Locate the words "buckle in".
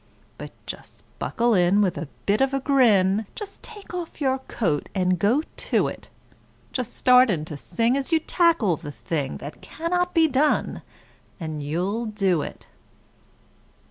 1.19-1.79